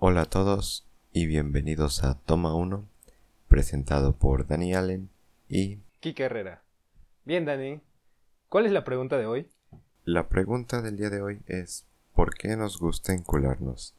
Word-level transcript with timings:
Hola 0.00 0.22
a 0.22 0.26
todos 0.26 0.86
y 1.12 1.26
bienvenidos 1.26 2.04
a 2.04 2.14
Toma 2.20 2.54
1, 2.54 2.88
presentado 3.48 4.12
por 4.12 4.46
Dani 4.46 4.72
Allen 4.72 5.10
y... 5.48 5.80
Kike 5.98 6.22
Herrera. 6.22 6.62
Bien, 7.24 7.44
Dani. 7.44 7.80
¿Cuál 8.48 8.66
es 8.66 8.70
la 8.70 8.84
pregunta 8.84 9.18
de 9.18 9.26
hoy? 9.26 9.48
La 10.04 10.28
pregunta 10.28 10.82
del 10.82 10.96
día 10.96 11.10
de 11.10 11.20
hoy 11.20 11.42
es 11.48 11.84
¿por 12.14 12.36
qué 12.36 12.56
nos 12.56 12.78
gusta 12.78 13.12
encularnos? 13.12 13.96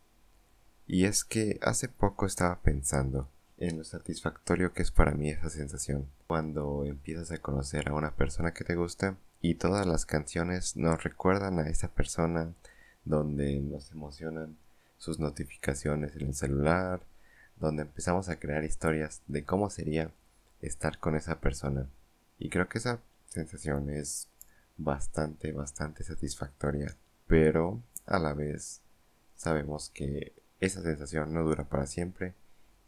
Y 0.88 1.04
es 1.04 1.26
que 1.26 1.60
hace 1.62 1.90
poco 1.90 2.26
estaba 2.26 2.62
pensando 2.62 3.28
en 3.58 3.78
lo 3.78 3.84
satisfactorio 3.84 4.72
que 4.72 4.84
es 4.84 4.92
para 4.92 5.12
mí 5.12 5.29
esa 5.29 5.50
sensación 5.50 6.08
cuando 6.28 6.86
empiezas 6.86 7.29
a 7.34 7.40
conocer 7.40 7.90
a 7.90 7.94
una 7.94 8.16
persona 8.16 8.54
que 8.54 8.63
te 8.63 8.76
gusta 8.76 9.18
y 9.42 9.56
todas 9.56 9.86
las 9.86 10.06
canciones 10.06 10.78
nos 10.78 11.04
recuerdan 11.04 11.60
a 11.60 11.68
esa 11.68 11.90
persona 11.90 12.54
donde 13.04 13.60
nos 13.60 13.92
emocionan 13.92 14.56
sus 15.00 15.18
notificaciones 15.18 16.16
en 16.16 16.27
el 16.27 16.36
celular, 16.36 17.02
donde 17.59 17.82
empezamos 17.82 18.30
a 18.30 18.38
crear 18.38 18.64
historias 18.64 19.22
de 19.28 19.44
cómo 19.44 19.72
sería 19.72 20.12
estar 20.62 21.00
con 21.00 21.16
esa 21.16 21.40
persona. 21.40 21.88
Y 22.38 22.50
creo 22.50 22.70
que 22.70 22.78
esa 22.78 23.00
sensación 23.26 23.90
es 23.90 24.28
bastante, 24.78 25.52
bastante 25.52 26.04
satisfactoria. 26.04 26.96
Pero 27.28 27.82
a 28.06 28.20
la 28.20 28.34
vez 28.34 28.82
sabemos 29.36 29.90
que 29.90 30.34
esa 30.59 30.82
sensación 30.82 31.34
no 31.34 31.44
dura 31.44 31.64
para 31.64 31.88
siempre 31.88 32.34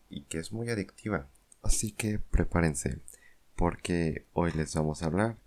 y 0.10 0.24
que 0.24 0.40
es 0.40 0.52
muy 0.52 0.70
adictiva. 0.70 1.28
Así 1.64 1.92
que 1.92 2.20
prepárense, 2.20 3.00
porque 3.56 4.26
hoy 4.34 4.52
les 4.54 4.74
vamos 4.76 5.02
a 5.02 5.06
hablar 5.06 5.38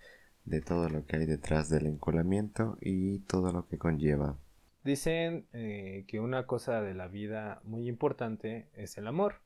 de 0.44 0.60
todo 0.60 0.88
lo 0.88 1.06
que 1.06 1.16
hay 1.16 1.26
detrás 1.26 1.68
del 1.68 1.86
encolamiento 1.86 2.78
y 2.80 3.18
todo 3.20 3.52
lo 3.52 3.66
que 3.66 3.78
conlleva. 3.78 4.36
Dicen 4.84 5.48
eh, 5.52 6.04
que 6.06 6.20
una 6.20 6.46
cosa 6.46 6.80
de 6.82 6.94
la 6.94 7.08
vida 7.08 7.60
muy 7.64 7.88
importante 7.88 8.68
es 8.74 8.96
el 8.98 9.06
amor. 9.06 9.40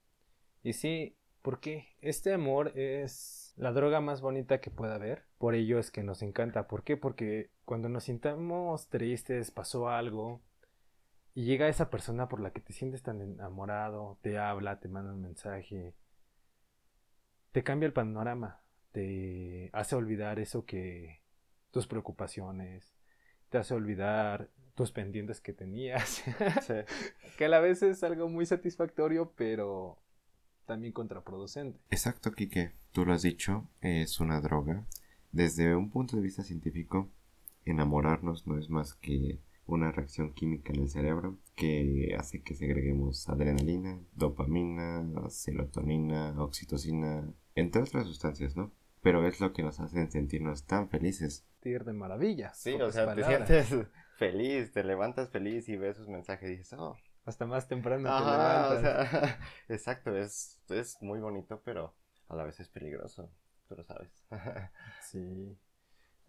Y 0.63 0.75
sí, 0.75 1.17
porque 1.43 1.97
este 2.01 2.35
amor 2.35 2.77
es 2.77 3.55
la 3.57 3.73
droga 3.73 4.01
más 4.01 4.21
bonita 4.21 4.61
que 4.61 4.71
pueda 4.71 4.97
haber. 4.97 5.25
Por 5.39 5.55
ello 5.55 5.79
es 5.79 5.91
que 5.91 6.03
nos 6.03 6.23
encanta. 6.23 6.69
¿Por 6.69 6.83
qué? 6.85 6.97
Porque 6.97 7.51
cuando 7.65 7.89
nos 7.89 8.05
sintamos 8.05 8.89
tristes, 8.89 9.51
pasó 9.51 9.89
algo, 9.89 10.43
y 11.39 11.45
llega 11.45 11.69
esa 11.69 11.89
persona 11.89 12.29
por 12.29 12.41
la 12.41 12.51
que 12.51 12.61
te 12.61 12.73
sientes 12.73 13.05
tan 13.05 13.21
enamorado, 13.21 14.19
te 14.23 14.39
habla, 14.39 14.81
te 14.81 14.89
manda 14.89 15.13
un 15.13 15.23
mensaje, 15.23 15.95
te 17.53 17.63
cambia 17.63 17.87
el 17.87 17.93
panorama, 17.93 18.61
te 18.91 19.71
hace 19.73 19.95
olvidar 19.95 20.41
eso 20.41 20.67
que 20.67 21.23
tus 21.71 21.87
preocupaciones, 21.87 22.98
te 23.51 23.59
hace 23.59 23.75
olvidar 23.75 24.51
tus 24.75 24.93
pendientes 24.93 25.41
que 25.41 25.53
tenías. 25.53 26.23
que 27.37 27.45
a 27.45 27.49
la 27.49 27.61
vez 27.61 27.83
es 27.83 28.03
algo 28.05 28.29
muy 28.29 28.47
satisfactorio, 28.47 29.33
pero 29.37 29.99
también 30.67 30.93
contraproducente. 30.93 31.81
Exacto, 31.91 32.33
Quique. 32.33 32.73
Tú 32.93 33.05
lo 33.05 33.13
has 33.13 33.23
dicho, 33.23 33.69
es 33.81 34.21
una 34.21 34.41
droga. 34.41 34.87
Desde 35.33 35.75
un 35.75 35.91
punto 35.91 36.17
de 36.17 36.23
vista 36.23 36.43
científico, 36.43 37.11
enamorarnos 37.65 38.47
no 38.47 38.59
es 38.59 38.71
más 38.71 38.95
que 38.95 39.41
una 39.67 39.93
reacción 39.93 40.33
química 40.33 40.73
en 40.73 40.81
el 40.81 40.89
cerebro 40.89 41.39
que 41.55 42.15
hace 42.19 42.43
que 42.43 42.55
segreguemos 42.55 43.29
adrenalina, 43.29 44.01
dopamina, 44.15 45.05
serotonina, 45.29 46.35
oxitocina, 46.43 47.31
entre 47.55 47.83
otras 47.83 48.07
sustancias, 48.07 48.57
¿no? 48.57 48.73
Pero 49.03 49.27
es 49.27 49.41
lo 49.41 49.53
que 49.53 49.63
nos 49.63 49.81
hace 49.81 50.11
sentirnos 50.11 50.67
tan 50.67 50.89
felices. 50.89 51.47
De 51.63 51.93
maravilla. 51.93 52.55
Sí, 52.55 52.75
o 52.75 52.91
sea, 52.91 53.15
te 53.15 53.25
sientes 53.25 53.69
feliz, 54.17 54.73
te 54.73 54.83
levantas 54.83 55.29
feliz 55.29 55.69
y 55.69 55.77
ves 55.77 55.97
sus 55.97 56.09
mensajes 56.09 56.49
y 56.51 56.57
dices, 56.57 56.79
oh. 56.79 56.97
Hasta 57.25 57.45
más 57.45 57.69
temprano 57.69 58.09
te 58.09 58.25
levantas. 58.25 59.39
exacto, 59.69 60.17
es, 60.17 60.63
es 60.71 60.97
muy 61.03 61.21
bonito, 61.21 61.61
pero 61.63 61.95
a 62.29 62.37
la 62.37 62.45
vez 62.45 62.59
es 62.59 62.71
peligroso, 62.71 63.31
tú 63.69 63.75
lo 63.77 63.85
sabes. 63.85 64.11
sí, 65.03 65.59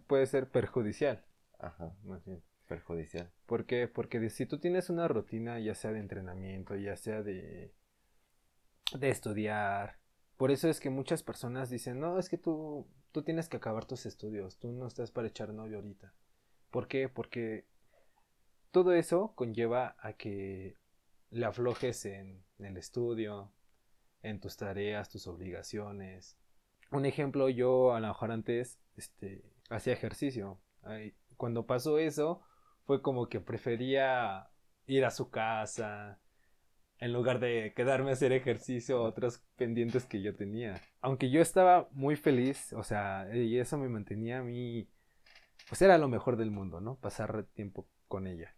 puede 0.08 0.26
ser 0.26 0.50
perjudicial. 0.50 1.24
Ajá, 1.58 1.96
más 2.04 2.26
bien 2.26 2.44
perjudicial. 2.68 3.32
¿Por 3.46 3.66
qué? 3.66 3.88
Porque 3.88 4.30
si 4.30 4.46
tú 4.46 4.60
tienes 4.60 4.90
una 4.90 5.08
rutina, 5.08 5.60
ya 5.60 5.74
sea 5.74 5.94
de 5.94 6.00
entrenamiento, 6.00 6.76
ya 6.76 6.98
sea 6.98 7.24
de, 7.24 7.74
de 8.98 9.10
estudiar, 9.10 9.99
por 10.40 10.52
eso 10.52 10.70
es 10.70 10.80
que 10.80 10.90
muchas 10.90 11.22
personas 11.22 11.70
dicen, 11.70 12.00
no, 12.00 12.18
es 12.18 12.30
que 12.30 12.38
tú, 12.38 12.88
tú 13.12 13.24
tienes 13.24 13.50
que 13.50 13.58
acabar 13.58 13.84
tus 13.84 14.06
estudios, 14.06 14.58
tú 14.58 14.72
no 14.72 14.88
estás 14.88 15.12
para 15.12 15.28
echar 15.28 15.54
novio 15.54 15.80
ahorita. 15.80 16.14
¿Por 16.72 16.88
qué? 16.88 17.10
Porque 17.10 17.68
todo 18.72 18.94
eso 18.94 19.34
conlleva 19.36 19.98
a 20.00 20.14
que 20.14 20.78
le 21.30 21.46
aflojes 21.46 22.06
en, 22.06 22.46
el 22.58 22.78
estudio, 22.78 23.52
en 24.22 24.40
tus 24.40 24.56
tareas, 24.56 25.10
tus 25.10 25.28
obligaciones. 25.28 26.38
Un 26.90 27.06
ejemplo, 27.06 27.50
yo 27.50 27.94
a 27.94 28.00
lo 28.00 28.08
mejor 28.08 28.32
antes 28.32 28.80
este, 28.96 29.44
hacía 29.70 29.92
ejercicio. 29.92 30.62
cuando 31.36 31.66
pasó 31.66 32.00
eso, 32.00 32.40
fue 32.86 33.02
como 33.02 33.28
que 33.28 33.42
prefería 33.42 34.50
ir 34.88 35.04
a 35.04 35.12
su 35.12 35.32
casa 35.32 36.22
en 37.00 37.14
lugar 37.14 37.40
de 37.40 37.74
quedarme 37.76 38.10
a 38.10 38.14
hacer 38.14 38.34
ejercicio 38.34 39.02
o 39.02 39.06
otros 39.06 39.42
pendientes 39.56 40.06
que 40.06 40.22
yo 40.22 40.36
tenía. 40.36 40.82
Aunque 41.02 41.30
yo 41.30 41.42
estaba 41.42 41.88
muy 41.92 42.16
feliz, 42.16 42.74
o 42.74 42.84
sea, 42.84 43.28
y 43.34 43.58
eso 43.58 43.78
me 43.78 43.88
mantenía 43.88 44.40
a 44.40 44.44
mí, 44.44 44.88
pues 45.70 45.82
era 45.82 45.98
lo 45.98 46.10
mejor 46.10 46.36
del 46.36 46.52
mundo, 46.52 46.82
¿no? 46.82 46.96
Pasar 46.96 47.44
tiempo 47.54 47.88
con 48.08 48.28
ella. 48.28 48.54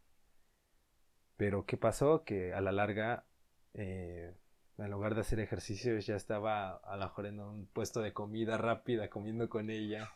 Pero 1.38 1.66
¿qué 1.66 1.78
pasó? 1.78 2.24
Que 2.24 2.54
a 2.54 2.62
la 2.62 2.72
larga, 2.72 3.26
eh, 3.74 4.34
en 4.78 4.92
lugar 4.92 5.14
de 5.14 5.22
hacer 5.22 5.40
ejercicios, 5.40 6.06
ya 6.08 6.16
estaba 6.16 6.78
a 6.78 6.98
lo 6.98 7.06
mejor 7.06 7.28
en 7.28 7.40
un 7.40 7.68
puesto 7.68 8.02
de 8.02 8.14
comida 8.14 8.58
rápida 8.58 9.10
comiendo 9.10 9.50
con 9.50 9.70
ella. 9.70 10.10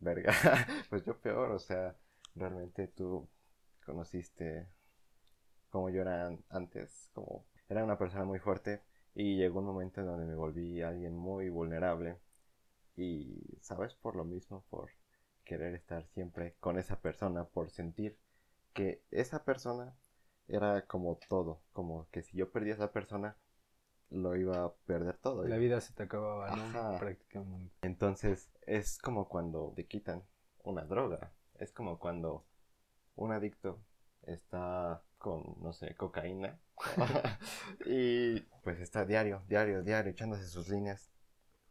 Verga, 0.00 0.32
pues 0.90 1.04
yo 1.06 1.18
peor, 1.18 1.52
o 1.52 1.58
sea, 1.58 1.96
realmente 2.34 2.88
tú 2.88 3.26
conociste 3.86 4.66
como 5.70 5.90
yo 5.90 6.02
era 6.02 6.30
antes, 6.48 7.10
como 7.12 7.46
era 7.68 7.84
una 7.84 7.98
persona 7.98 8.24
muy 8.24 8.38
fuerte 8.38 8.82
y 9.14 9.36
llegó 9.36 9.60
un 9.60 9.66
momento 9.66 10.00
en 10.00 10.06
donde 10.06 10.26
me 10.26 10.34
volví 10.34 10.82
alguien 10.82 11.16
muy 11.16 11.48
vulnerable 11.48 12.18
y, 12.96 13.58
¿sabes? 13.60 13.94
Por 13.94 14.16
lo 14.16 14.24
mismo, 14.24 14.64
por 14.70 14.90
querer 15.44 15.74
estar 15.74 16.06
siempre 16.08 16.56
con 16.60 16.78
esa 16.78 17.00
persona, 17.00 17.44
por 17.44 17.70
sentir 17.70 18.18
que 18.72 19.02
esa 19.10 19.44
persona 19.44 19.96
era 20.48 20.86
como 20.86 21.18
todo, 21.28 21.62
como 21.72 22.08
que 22.10 22.22
si 22.22 22.36
yo 22.36 22.50
perdía 22.50 22.74
a 22.74 22.76
esa 22.76 22.92
persona, 22.92 23.36
lo 24.10 24.36
iba 24.36 24.64
a 24.64 24.74
perder 24.86 25.16
todo. 25.18 25.44
La 25.46 25.56
vida 25.56 25.80
se 25.80 25.94
te 25.94 26.04
acababa, 26.04 26.54
¿no? 26.54 26.98
Prácticamente. 26.98 27.74
Entonces, 27.82 28.50
es 28.62 28.98
como 28.98 29.28
cuando 29.28 29.72
te 29.74 29.86
quitan 29.86 30.24
una 30.62 30.84
droga, 30.84 31.32
es 31.54 31.72
como 31.72 31.98
cuando 31.98 32.44
un 33.14 33.32
adicto 33.32 33.80
está 34.22 35.02
con, 35.18 35.56
no 35.60 35.72
sé, 35.72 35.94
cocaína 35.94 36.58
y 37.86 38.40
pues 38.62 38.80
está 38.80 39.04
diario, 39.04 39.42
diario, 39.48 39.82
diario 39.82 40.12
echándose 40.12 40.46
sus 40.46 40.68
líneas. 40.68 41.10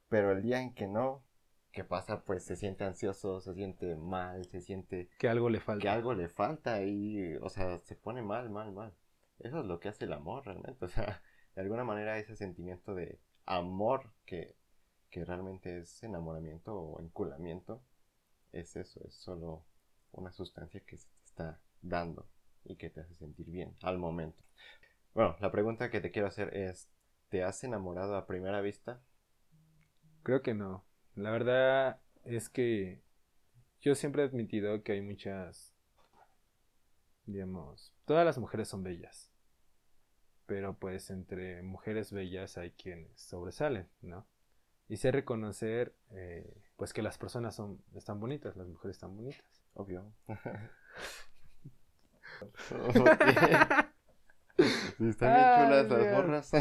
Pero 0.09 0.31
el 0.31 0.41
día 0.41 0.61
en 0.61 0.73
que 0.73 0.87
no, 0.87 1.23
¿qué 1.71 1.83
pasa? 1.83 2.23
Pues 2.23 2.45
se 2.45 2.55
siente 2.55 2.83
ansioso, 2.83 3.41
se 3.41 3.53
siente 3.53 3.95
mal, 3.95 4.45
se 4.45 4.61
siente... 4.61 5.09
Que 5.17 5.27
algo 5.27 5.49
le 5.49 5.59
falta. 5.59 5.81
Que 5.81 5.89
algo 5.89 6.13
le 6.13 6.29
falta 6.29 6.81
y, 6.83 7.35
o 7.37 7.49
sea, 7.49 7.79
se 7.79 7.95
pone 7.95 8.21
mal, 8.21 8.49
mal, 8.49 8.71
mal. 8.71 8.93
Eso 9.39 9.59
es 9.59 9.65
lo 9.65 9.79
que 9.79 9.89
hace 9.89 10.05
el 10.05 10.13
amor 10.13 10.45
realmente. 10.45 10.85
O 10.85 10.87
sea, 10.87 11.21
de 11.55 11.61
alguna 11.61 11.83
manera 11.83 12.17
ese 12.17 12.35
sentimiento 12.35 12.93
de 12.93 13.19
amor 13.45 14.13
que, 14.25 14.55
que 15.09 15.25
realmente 15.25 15.79
es 15.79 16.03
enamoramiento 16.03 16.75
o 16.75 17.01
enculamiento, 17.01 17.83
es 18.51 18.75
eso, 18.75 19.01
es 19.05 19.15
solo 19.15 19.65
una 20.13 20.31
sustancia 20.31 20.81
que 20.81 20.97
se 20.97 21.07
está 21.25 21.59
dando 21.81 22.27
y 22.65 22.75
que 22.75 22.89
te 22.89 23.01
hace 23.01 23.15
sentir 23.15 23.47
bien 23.47 23.75
al 23.81 23.97
momento. 23.97 24.43
Bueno, 25.13 25.35
la 25.39 25.51
pregunta 25.51 25.89
que 25.89 26.01
te 26.01 26.11
quiero 26.11 26.27
hacer 26.27 26.55
es, 26.55 26.89
¿te 27.29 27.43
has 27.43 27.63
enamorado 27.63 28.15
a 28.15 28.27
primera 28.27 28.61
vista? 28.61 29.01
Creo 30.23 30.41
que 30.41 30.53
no. 30.53 30.83
La 31.15 31.31
verdad 31.31 32.01
es 32.23 32.49
que 32.49 33.01
yo 33.79 33.95
siempre 33.95 34.23
he 34.23 34.25
admitido 34.25 34.83
que 34.83 34.93
hay 34.93 35.01
muchas, 35.01 35.73
digamos, 37.25 37.93
todas 38.05 38.25
las 38.25 38.37
mujeres 38.37 38.67
son 38.67 38.83
bellas. 38.83 39.31
Pero 40.47 40.77
pues 40.77 41.09
entre 41.09 41.63
mujeres 41.63 42.11
bellas 42.11 42.57
hay 42.57 42.71
quienes 42.71 43.19
sobresalen, 43.19 43.87
¿no? 44.01 44.27
Y 44.87 44.97
sé 44.97 45.11
reconocer, 45.11 45.95
eh, 46.11 46.61
pues 46.75 46.93
que 46.93 47.01
las 47.01 47.17
personas 47.17 47.55
son, 47.55 47.81
están 47.95 48.19
bonitas, 48.19 48.55
las 48.55 48.67
mujeres 48.67 48.97
están 48.97 49.15
bonitas. 49.15 49.63
Obvio. 49.73 50.11
están 54.99 55.33
bien 55.33 55.47
chulas 55.57 55.89
las 55.89 56.13
morras. 56.13 56.51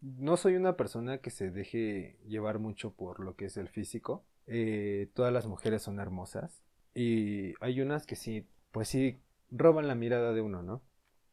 no 0.00 0.36
soy 0.36 0.56
una 0.56 0.76
persona 0.76 1.18
que 1.18 1.30
se 1.30 1.50
deje 1.50 2.18
llevar 2.26 2.58
mucho 2.58 2.94
por 2.94 3.20
lo 3.20 3.36
que 3.36 3.46
es 3.46 3.56
el 3.56 3.68
físico. 3.68 4.24
Eh, 4.46 5.10
todas 5.14 5.32
las 5.32 5.46
mujeres 5.46 5.82
son 5.82 5.98
hermosas. 5.98 6.62
Y 6.94 7.54
hay 7.60 7.80
unas 7.80 8.06
que 8.06 8.16
sí, 8.16 8.48
pues 8.70 8.88
sí, 8.88 9.20
roban 9.50 9.88
la 9.88 9.94
mirada 9.94 10.32
de 10.32 10.40
uno, 10.40 10.62
¿no? 10.62 10.82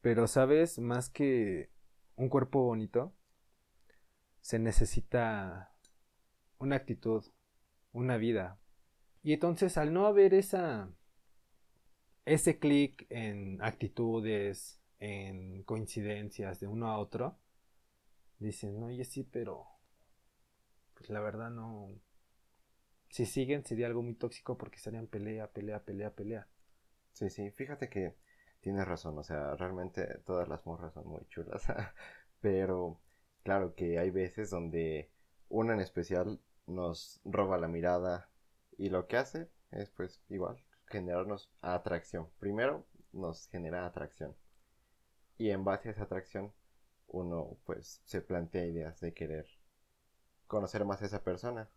Pero, 0.01 0.27
¿sabes? 0.27 0.79
Más 0.79 1.09
que 1.09 1.69
un 2.15 2.29
cuerpo 2.29 2.63
bonito, 2.63 3.13
se 4.41 4.59
necesita 4.59 5.73
una 6.57 6.75
actitud, 6.75 7.23
una 7.93 8.17
vida. 8.17 8.59
Y 9.21 9.33
entonces, 9.33 9.77
al 9.77 9.93
no 9.93 10.05
haber 10.05 10.33
esa 10.33 10.89
ese 12.25 12.59
clic 12.59 13.05
en 13.09 13.61
actitudes, 13.61 14.79
en 14.99 15.63
coincidencias 15.63 16.59
de 16.59 16.67
uno 16.67 16.87
a 16.91 16.97
otro, 16.99 17.37
dicen, 18.39 18.83
oye, 18.83 19.03
sí, 19.05 19.23
pero 19.23 19.65
pues 20.95 21.09
la 21.09 21.19
verdad 21.19 21.49
no. 21.51 21.89
Si 23.09 23.25
siguen 23.25 23.63
sería 23.63 23.87
algo 23.87 24.01
muy 24.01 24.15
tóxico 24.15 24.57
porque 24.57 24.75
estarían 24.77 25.07
pelea, 25.07 25.47
pelea, 25.47 25.79
pelea, 25.85 26.11
pelea. 26.13 26.47
Sí, 27.13 27.29
sí, 27.29 27.51
fíjate 27.51 27.89
que 27.89 28.15
tienes 28.61 28.87
razón, 28.87 29.17
o 29.17 29.23
sea, 29.23 29.55
realmente 29.55 30.19
todas 30.25 30.47
las 30.47 30.65
morras 30.65 30.93
son 30.93 31.07
muy 31.07 31.25
chulas, 31.29 31.63
pero 32.41 32.99
claro 33.43 33.75
que 33.75 33.99
hay 33.99 34.09
veces 34.09 34.49
donde 34.49 35.11
una 35.49 35.73
en 35.73 35.81
especial 35.81 36.39
nos 36.67 37.21
roba 37.23 37.57
la 37.57 37.67
mirada 37.67 38.29
y 38.77 38.89
lo 38.89 39.07
que 39.07 39.17
hace 39.17 39.49
es 39.71 39.89
pues 39.91 40.21
igual 40.29 40.57
generarnos 40.93 41.49
atracción. 41.61 42.29
Primero 42.39 42.85
nos 43.11 43.47
genera 43.49 43.85
atracción 43.85 44.35
y 45.37 45.49
en 45.49 45.65
base 45.65 45.89
a 45.89 45.91
esa 45.93 46.03
atracción 46.03 46.53
uno 47.07 47.57
pues 47.65 48.01
se 48.05 48.21
plantea 48.21 48.65
ideas 48.65 49.01
de 49.01 49.13
querer 49.13 49.47
conocer 50.47 50.85
más 50.85 51.01
a 51.01 51.07
esa 51.07 51.23
persona. 51.23 51.67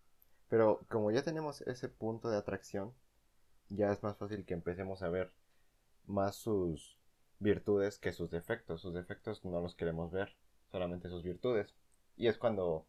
Pero 0.49 0.81
como 0.89 1.11
ya 1.11 1.23
tenemos 1.23 1.63
ese 1.63 1.89
punto 1.89 2.29
de 2.31 2.37
atracción, 2.37 2.93
ya 3.71 3.91
es 3.91 4.03
más 4.03 4.17
fácil 4.19 4.45
que 4.45 4.55
empecemos 4.55 5.03
a 5.03 5.09
ver 5.09 5.33
más 6.07 6.37
sus 6.37 6.99
virtudes 7.41 7.99
que 7.99 8.13
sus 8.13 8.31
defectos. 8.31 8.83
Sus 8.83 8.95
defectos 8.95 9.45
no 9.45 9.61
los 9.61 9.75
queremos 9.75 10.13
ver, 10.13 10.37
solamente 10.71 11.09
sus 11.09 11.25
virtudes. 11.25 11.75
Y 12.17 12.29
es 12.29 12.39
cuando, 12.39 12.87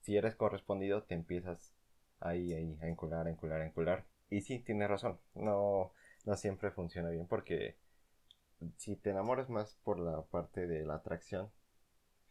si 0.00 0.16
eres 0.16 0.36
correspondido, 0.36 1.02
te 1.02 1.14
empiezas 1.14 1.74
ahí, 2.20 2.54
ahí 2.54 2.78
a 2.80 2.86
encular, 2.88 3.26
a 3.26 3.30
encular, 3.30 3.60
a 3.60 3.66
encular. 3.66 4.06
Y 4.30 4.40
sí, 4.42 4.58
tienes 4.60 4.88
razón, 4.88 5.18
no, 5.34 5.92
no 6.24 6.36
siempre 6.36 6.70
funciona 6.70 7.10
bien 7.10 7.26
porque 7.26 7.76
si 8.76 8.96
te 8.96 9.10
enamoras 9.10 9.48
más 9.50 9.76
por 9.84 9.98
la 9.98 10.22
parte 10.22 10.66
de 10.66 10.84
la 10.84 10.96
atracción, 10.96 11.50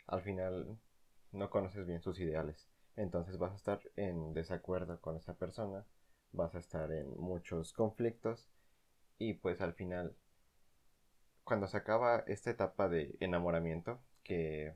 al 0.07 0.21
final 0.21 0.77
no 1.31 1.49
conoces 1.49 1.85
bien 1.85 2.01
sus 2.01 2.19
ideales. 2.19 2.67
Entonces 2.95 3.37
vas 3.37 3.53
a 3.53 3.57
estar 3.57 3.79
en 3.95 4.33
desacuerdo 4.33 4.99
con 5.01 5.17
esa 5.17 5.35
persona, 5.35 5.85
vas 6.31 6.55
a 6.55 6.59
estar 6.59 6.91
en 6.91 7.09
muchos 7.17 7.73
conflictos 7.73 8.47
y 9.19 9.33
pues 9.33 9.61
al 9.61 9.73
final, 9.73 10.15
cuando 11.43 11.67
se 11.67 11.77
acaba 11.77 12.23
esta 12.27 12.51
etapa 12.51 12.89
de 12.89 13.15
enamoramiento, 13.19 13.99
que 14.23 14.75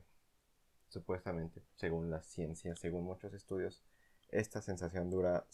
supuestamente, 0.88 1.62
según 1.76 2.10
la 2.10 2.22
ciencia, 2.22 2.76
según 2.76 3.04
muchos 3.04 3.34
estudios, 3.34 3.82
esta 4.30 4.62
sensación 4.62 5.10
dura 5.10 5.44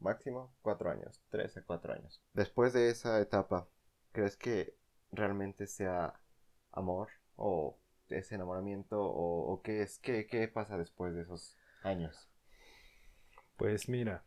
máximo 0.00 0.52
cuatro 0.62 0.90
años, 0.90 1.20
tres 1.30 1.56
a 1.56 1.62
cuatro 1.62 1.92
años. 1.92 2.22
Después 2.34 2.72
de 2.72 2.90
esa 2.90 3.20
etapa, 3.20 3.68
¿crees 4.12 4.36
que 4.36 4.74
realmente 5.12 5.66
sea 5.66 6.20
amor 6.72 7.08
o 7.36 7.78
ese 8.08 8.34
enamoramiento 8.34 8.98
o, 9.00 9.60
qué 9.62 9.82
es 9.82 9.98
qué, 9.98 10.26
qué 10.26 10.48
pasa 10.48 10.76
después 10.78 11.14
de 11.14 11.22
esos 11.22 11.56
años? 11.82 12.28
Pues 13.56 13.88
mira, 13.88 14.24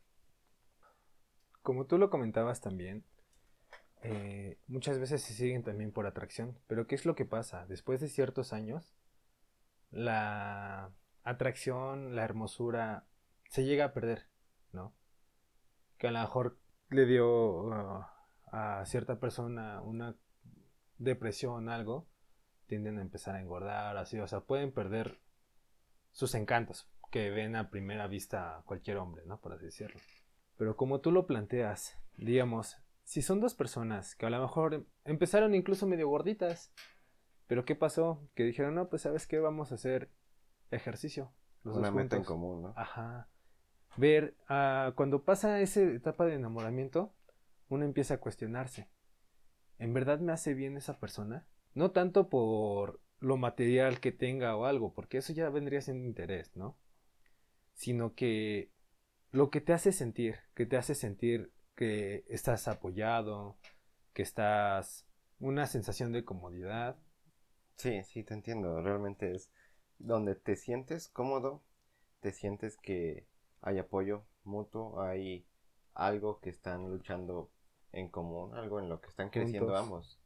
como 1.62 1.86
tú 1.86 1.98
lo 1.98 2.10
comentabas 2.10 2.62
también, 2.62 3.04
eh, 4.04 4.58
muchas 4.68 5.00
veces 5.00 5.22
se 5.22 5.34
siguen 5.34 5.64
también 5.64 5.92
por 5.92 6.06
atracción, 6.06 6.60
pero 6.68 6.88
¿qué 6.88 6.96
es 6.96 7.06
lo 7.06 7.16
que 7.16 7.26
pasa? 7.26 7.66
Después 7.68 8.02
de 8.02 8.10
ciertos 8.10 8.52
años, 8.54 8.94
la 9.92 10.92
atracción, 11.24 12.16
la 12.16 12.26
hermosura, 12.26 13.06
se 13.50 13.64
llega 13.64 13.86
a 13.86 13.94
perder, 13.94 14.28
¿no? 14.72 14.94
Que 16.04 16.10
a 16.10 16.12
lo 16.12 16.20
mejor 16.20 16.60
le 16.90 17.06
dio 17.06 17.64
uh, 17.64 18.04
a 18.52 18.84
cierta 18.86 19.22
persona 19.22 19.82
una 19.82 20.18
depresión, 20.98 21.70
algo, 21.70 22.10
tienden 22.68 23.00
a 23.00 23.02
empezar 23.02 23.36
a 23.36 23.40
engordar, 23.40 23.96
así, 23.96 24.20
o 24.20 24.28
sea, 24.28 24.42
pueden 24.42 24.74
perder 24.74 25.22
sus 26.12 26.36
encantos 26.36 26.90
que 27.10 27.30
ven 27.30 27.56
a 27.56 27.70
primera 27.70 28.08
vista 28.08 28.64
cualquier 28.66 28.98
hombre, 28.98 29.24
¿no? 29.26 29.40
Por 29.40 29.54
así 29.54 29.64
decirlo. 29.64 29.98
Pero 30.58 30.76
como 30.76 31.00
tú 31.00 31.10
lo 31.14 31.26
planteas, 31.26 31.98
digamos, 32.18 32.84
si 33.06 33.22
son 33.22 33.40
dos 33.40 33.56
personas 33.56 34.18
que 34.18 34.26
a 34.26 34.30
lo 34.30 34.42
mejor 34.42 34.86
empezaron 35.06 35.56
incluso 35.56 35.88
medio 35.88 36.10
gorditas, 36.10 36.74
pero 37.48 37.64
¿qué 37.64 37.76
pasó? 37.76 38.28
Que 38.36 38.44
dijeron, 38.44 38.76
no, 38.76 38.90
pues 38.90 39.04
sabes 39.04 39.26
qué, 39.26 39.40
vamos 39.40 39.72
a 39.72 39.76
hacer 39.76 40.12
ejercicio. 40.70 41.32
Los 41.64 41.78
Una 41.78 41.92
meta 41.92 42.18
en 42.18 42.26
común, 42.26 42.62
¿no? 42.62 42.74
Ajá. 42.76 43.30
Ver, 43.96 44.36
uh, 44.50 44.94
cuando 44.96 45.24
pasa 45.24 45.62
esa 45.62 45.82
etapa 45.82 46.26
de 46.26 46.36
enamoramiento, 46.36 47.14
uno 47.70 47.86
empieza 47.86 48.16
a 48.16 48.20
cuestionarse. 48.20 48.90
¿En 49.80 49.94
verdad 49.94 50.20
me 50.20 50.32
hace 50.32 50.54
bien 50.54 50.78
esa 50.78 51.00
persona? 51.00 51.46
No 51.74 51.92
tanto 51.92 52.30
por 52.30 53.02
lo 53.20 53.38
material 53.38 54.00
que 54.00 54.12
tenga 54.12 54.56
o 54.56 54.66
algo, 54.66 54.94
porque 54.94 55.18
eso 55.18 55.34
ya 55.34 55.50
vendría 55.50 55.82
siendo 55.82 56.06
interés, 56.06 56.56
¿no? 56.56 56.78
Sino 57.74 58.14
que 58.14 58.72
lo 59.32 59.50
que 59.50 59.62
te 59.62 59.74
hace 59.74 59.92
sentir, 59.92 60.38
que 60.54 60.66
te 60.66 60.78
hace 60.78 60.96
sentir 60.96 61.52
que 61.76 62.24
estás 62.28 62.68
apoyado, 62.68 63.58
que 64.14 64.22
estás 64.22 65.08
una 65.40 65.66
sensación 65.68 66.12
de 66.12 66.24
comodidad. 66.24 66.98
Sí, 67.78 68.04
sí, 68.04 68.24
te 68.24 68.34
entiendo. 68.34 68.82
Realmente 68.82 69.32
es 69.32 69.52
donde 69.98 70.36
te 70.36 70.56
sientes 70.56 71.08
cómodo, 71.10 71.64
te 72.20 72.32
sientes 72.32 72.78
que 72.78 73.28
hay 73.64 73.80
apoyo 73.80 74.26
mutuo, 74.44 75.02
hay 75.02 75.48
algo 75.94 76.40
que 76.40 76.50
están 76.50 76.90
luchando 76.90 77.50
en 77.92 78.10
común, 78.10 78.54
algo 78.56 78.80
en 78.80 78.90
lo 78.90 79.02
que 79.02 79.08
están 79.08 79.30
creciendo 79.30 79.76
ambos. 79.76 80.20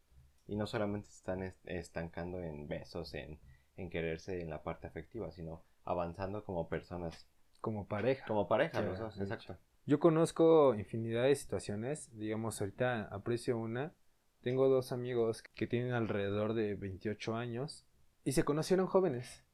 Y 0.47 0.55
no 0.55 0.65
solamente 0.65 1.09
están 1.09 1.53
estancando 1.65 2.39
en 2.39 2.67
besos, 2.67 3.13
en, 3.13 3.39
en 3.75 3.89
quererse 3.89 4.41
en 4.41 4.49
la 4.49 4.63
parte 4.63 4.87
afectiva, 4.87 5.31
sino 5.31 5.63
avanzando 5.83 6.43
como 6.43 6.67
personas. 6.67 7.27
Como 7.61 7.87
pareja. 7.87 8.25
Como 8.25 8.47
pareja, 8.47 8.81
los 8.81 8.97
dos, 8.97 9.19
exacto. 9.19 9.57
Yo 9.85 9.99
conozco 9.99 10.75
infinidad 10.75 11.23
de 11.23 11.35
situaciones, 11.35 12.09
digamos, 12.17 12.59
ahorita 12.59 13.03
aprecio 13.03 13.57
una. 13.57 13.93
Tengo 14.41 14.67
dos 14.69 14.91
amigos 14.91 15.41
que 15.41 15.67
tienen 15.67 15.93
alrededor 15.93 16.53
de 16.53 16.75
28 16.75 17.35
años 17.35 17.85
y 18.23 18.33
se 18.33 18.43
conocieron 18.43 18.87
jóvenes. 18.87 19.46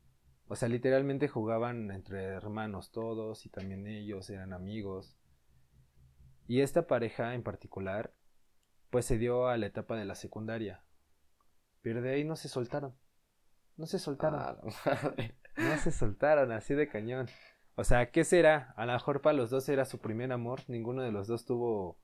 O 0.47 0.55
sea, 0.55 0.69
literalmente 0.69 1.27
jugaban 1.27 1.89
entre 1.91 2.23
hermanos 2.25 2.91
todos 2.91 3.45
y 3.45 3.49
también 3.49 3.87
ellos 3.87 4.29
eran 4.29 4.53
amigos. 4.53 5.17
Y 6.47 6.61
esta 6.61 6.87
pareja 6.87 7.33
en 7.33 7.43
particular, 7.43 8.13
pues 8.89 9.05
se 9.05 9.17
dio 9.17 9.47
a 9.47 9.57
la 9.57 9.65
etapa 9.65 9.95
de 9.95 10.05
la 10.05 10.15
secundaria. 10.15 10.83
Pero 11.81 12.01
de 12.01 12.13
ahí 12.13 12.23
no 12.23 12.35
se 12.35 12.49
soltaron. 12.49 12.95
No 13.77 13.85
se 13.85 13.99
soltaron. 13.99 14.39
Ah, 14.39 14.57
no 15.57 15.77
se 15.77 15.91
soltaron, 15.91 16.51
así 16.51 16.73
de 16.73 16.87
cañón. 16.87 17.27
O 17.75 17.83
sea, 17.83 18.11
¿qué 18.11 18.23
será? 18.23 18.73
A 18.77 18.85
lo 18.85 18.93
mejor 18.93 19.21
para 19.21 19.35
los 19.35 19.49
dos 19.49 19.67
era 19.69 19.85
su 19.85 19.99
primer 19.99 20.31
amor. 20.31 20.61
Ninguno 20.67 21.01
de 21.01 21.11
los 21.11 21.27
dos 21.27 21.45
tuvo. 21.45 21.97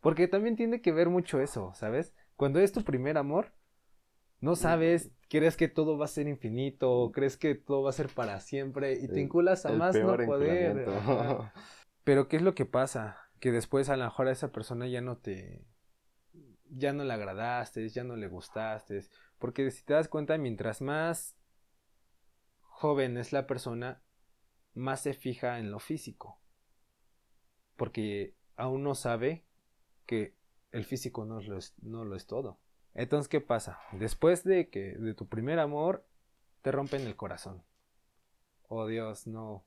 Porque 0.00 0.28
también 0.28 0.56
tiene 0.56 0.82
que 0.82 0.92
ver 0.92 1.08
mucho 1.08 1.40
eso, 1.40 1.72
¿sabes? 1.74 2.14
Cuando 2.36 2.60
es 2.60 2.72
tu 2.72 2.82
primer 2.84 3.16
amor, 3.16 3.52
no 4.40 4.56
sabes, 4.56 5.10
crees 5.28 5.56
que 5.56 5.68
todo 5.68 5.98
va 5.98 6.04
a 6.04 6.08
ser 6.08 6.28
infinito, 6.28 7.10
crees 7.12 7.36
que 7.36 7.54
todo 7.54 7.82
va 7.82 7.90
a 7.90 7.94
ser 7.94 8.08
para 8.08 8.40
siempre 8.40 8.94
y 8.94 9.08
te 9.08 9.20
inculas 9.20 9.66
a 9.66 9.72
más 9.72 9.96
no 9.96 10.16
poder. 10.16 10.86
Pero 12.04 12.28
¿qué 12.28 12.36
es 12.36 12.42
lo 12.42 12.54
que 12.54 12.66
pasa? 12.66 13.24
que 13.44 13.52
después 13.52 13.90
a 13.90 13.98
lo 13.98 14.04
mejor 14.04 14.28
a 14.28 14.32
esa 14.32 14.52
persona 14.52 14.86
ya 14.86 15.02
no 15.02 15.18
te 15.18 15.66
ya 16.70 16.94
no 16.94 17.04
le 17.04 17.12
agradaste, 17.12 17.86
ya 17.90 18.02
no 18.02 18.16
le 18.16 18.26
gustaste, 18.26 19.06
porque 19.38 19.70
si 19.70 19.84
te 19.84 19.92
das 19.92 20.08
cuenta 20.08 20.38
mientras 20.38 20.80
más 20.80 21.36
joven 22.62 23.18
es 23.18 23.34
la 23.34 23.46
persona, 23.46 24.02
más 24.72 25.02
se 25.02 25.12
fija 25.12 25.58
en 25.58 25.70
lo 25.70 25.78
físico. 25.78 26.40
Porque 27.76 28.34
aún 28.56 28.82
no 28.82 28.94
sabe 28.94 29.44
que 30.06 30.34
el 30.72 30.86
físico 30.86 31.26
no 31.26 31.42
lo 31.42 31.58
es, 31.58 31.74
no 31.82 32.06
lo 32.06 32.16
es 32.16 32.26
todo. 32.26 32.58
Entonces, 32.94 33.28
¿qué 33.28 33.40
pasa? 33.40 33.78
Después 33.92 34.44
de 34.44 34.68
que 34.70 34.96
de 34.96 35.14
tu 35.14 35.28
primer 35.28 35.58
amor 35.58 36.06
te 36.62 36.72
rompen 36.72 37.02
el 37.02 37.16
corazón. 37.16 37.62
Oh 38.68 38.86
Dios, 38.86 39.26
no. 39.26 39.64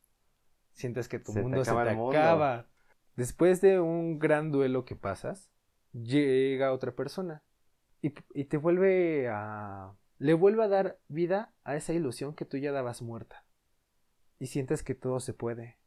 Sientes 0.71 1.07
que 1.07 1.19
tu 1.19 1.33
mundo 1.33 1.63
se 1.63 1.71
te 1.71 1.77
acaba. 1.79 2.67
Después 3.15 3.61
de 3.61 3.79
un 3.79 4.19
gran 4.19 4.51
duelo 4.51 4.85
que 4.85 4.95
pasas, 4.95 5.49
llega 5.91 6.71
otra 6.71 6.93
persona 6.93 7.43
y, 8.01 8.11
te 8.45 8.57
vuelve 8.57 9.27
a... 9.27 9.93
le 10.19 10.33
vuelve 10.33 10.63
a 10.63 10.67
dar 10.67 10.99
vida 11.07 11.53
a 11.63 11.75
esa 11.75 11.93
ilusión 11.93 12.35
que 12.35 12.45
tú 12.45 12.57
ya 12.57 12.71
dabas 12.71 13.01
muerta. 13.01 13.45
Y 14.39 14.47
sientes 14.47 14.83
que 14.83 14.93
todo 14.93 15.19
se 15.19 15.33
puede, 15.33 15.79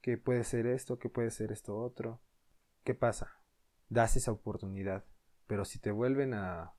que 0.00 0.16
puede 0.16 0.44
ser 0.44 0.66
esto, 0.66 0.98
que 0.98 1.08
puede 1.08 1.30
ser 1.30 1.50
esto 1.52 1.76
otro. 1.76 2.20
¿Qué 2.84 2.94
pasa? 2.94 3.42
Das 3.88 4.16
esa 4.16 4.32
oportunidad, 4.32 5.04
pero 5.52 5.66
si 5.66 5.78
te 5.78 5.90
vuelven 5.90 6.32
a 6.32 6.72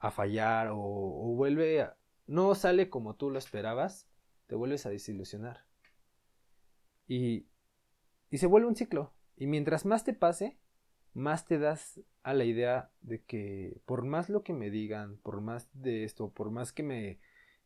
a 0.00 0.10
fallar 0.10 0.68
o, 0.68 0.76
o 0.76 1.34
vuelve 1.34 1.80
a, 1.80 1.96
no 2.26 2.54
sale 2.54 2.90
como 2.90 3.14
tú 3.14 3.30
lo 3.30 3.38
esperabas, 3.38 4.06
te 4.48 4.54
vuelves 4.54 4.84
a 4.84 4.90
desilusionar. 4.90 5.64
Y, 7.06 7.46
y 8.28 8.36
se 8.36 8.46
vuelve 8.46 8.68
un 8.68 8.76
ciclo. 8.76 9.14
Y 9.34 9.46
mientras 9.46 9.86
más 9.86 10.04
te 10.04 10.12
pase, 10.12 10.58
más 11.14 11.46
te 11.46 11.58
das 11.58 12.02
a 12.22 12.34
la 12.34 12.44
idea 12.44 12.90
de 13.00 13.22
que 13.22 13.80
por 13.86 14.04
más 14.04 14.28
lo 14.28 14.42
que 14.42 14.52
me 14.52 14.68
digan, 14.68 15.16
por 15.22 15.40
más 15.40 15.70
de 15.72 16.04
esto, 16.04 16.28
por 16.28 16.50
más 16.50 16.74
que 16.74 16.82
me 16.82 17.18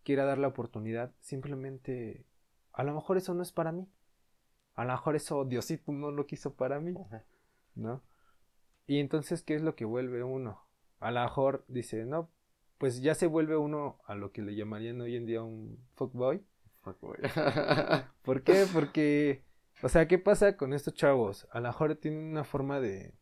quiera 0.05 0.25
dar 0.25 0.39
la 0.39 0.47
oportunidad, 0.47 1.13
simplemente 1.19 2.25
a 2.73 2.85
lo 2.85 2.95
mejor 2.95 3.17
eso 3.17 3.35
no 3.35 3.43
es 3.43 3.51
para 3.51 3.73
mí. 3.73 3.89
A 4.77 4.85
lo 4.85 4.93
mejor 4.93 5.17
eso 5.17 5.45
Diosito 5.45 5.91
no 5.91 6.13
lo 6.13 6.25
quiso 6.25 6.55
para 6.55 6.79
mí, 6.79 6.95
¿no? 7.75 8.01
Y 8.87 8.99
entonces, 8.99 9.43
¿qué 9.43 9.55
es 9.55 9.63
lo 9.63 9.75
que 9.77 9.85
vuelve 9.85 10.23
uno? 10.23 10.61
A 11.01 11.11
lo 11.11 11.23
mejor 11.23 11.65
dice, 11.69 12.05
no, 12.05 12.31
pues 12.79 13.01
ya 13.01 13.15
se 13.15 13.27
vuelve 13.27 13.57
uno 13.57 13.99
a 14.07 14.15
lo 14.15 14.33
que 14.33 14.43
le 14.43 14.55
llamarían 14.55 15.01
hoy 15.01 15.17
en 15.17 15.27
día 15.27 15.43
un 15.43 15.79
fuckboy. 15.95 16.45
Fuckboy. 16.83 17.19
¿Por 18.23 18.43
qué? 18.43 18.67
Porque, 18.73 19.45
o 19.83 19.89
sea, 19.89 20.09
¿qué 20.09 20.19
pasa 20.19 20.57
con 20.57 20.73
estos 20.73 20.95
chavos? 20.95 21.47
A 21.53 21.61
lo 21.61 21.69
mejor 21.69 21.95
tienen 21.97 22.25
una 22.25 22.45
forma 22.45 22.81
de, 22.81 23.15